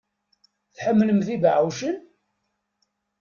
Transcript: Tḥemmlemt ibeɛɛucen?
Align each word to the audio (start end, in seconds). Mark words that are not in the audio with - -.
Tḥemmlemt 0.75 1.27
ibeɛɛucen? 1.35 1.97